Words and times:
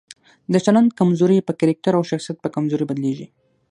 د 0.53 0.55
چلند 0.65 0.89
کمزوري 0.99 1.39
په 1.47 1.53
کرکټر 1.59 1.93
او 1.97 2.03
شخصیت 2.11 2.37
په 2.41 2.49
کمزورۍ 2.55 2.85
بدليږي. 2.89 3.27